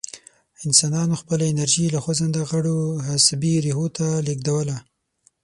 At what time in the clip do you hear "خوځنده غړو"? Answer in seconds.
2.03-2.79